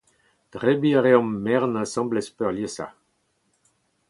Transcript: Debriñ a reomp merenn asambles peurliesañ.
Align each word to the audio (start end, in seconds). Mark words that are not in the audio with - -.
Debriñ 0.53 0.93
a 0.97 1.01
reomp 1.05 1.35
merenn 1.45 1.79
asambles 1.83 2.27
peurliesañ. 2.37 2.91